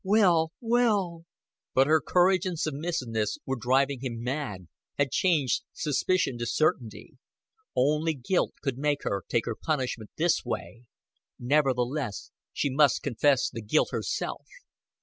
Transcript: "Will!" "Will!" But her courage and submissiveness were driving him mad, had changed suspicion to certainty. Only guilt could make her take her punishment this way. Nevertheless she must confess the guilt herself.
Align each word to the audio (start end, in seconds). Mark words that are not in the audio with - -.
"Will!" 0.03 0.49
"Will!" 0.61 1.25
But 1.75 1.85
her 1.85 2.01
courage 2.01 2.47
and 2.47 2.57
submissiveness 2.57 3.37
were 3.45 3.55
driving 3.55 3.99
him 4.01 4.23
mad, 4.23 4.67
had 4.97 5.11
changed 5.11 5.61
suspicion 5.73 6.39
to 6.39 6.47
certainty. 6.47 7.19
Only 7.75 8.15
guilt 8.15 8.53
could 8.63 8.79
make 8.79 9.03
her 9.03 9.21
take 9.29 9.45
her 9.45 9.53
punishment 9.55 10.09
this 10.17 10.43
way. 10.43 10.85
Nevertheless 11.39 12.31
she 12.51 12.71
must 12.71 13.03
confess 13.03 13.47
the 13.51 13.61
guilt 13.61 13.89
herself. 13.91 14.47